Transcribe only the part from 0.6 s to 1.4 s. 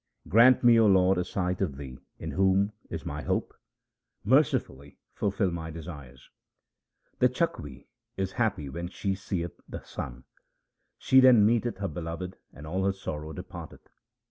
me, O Lord, a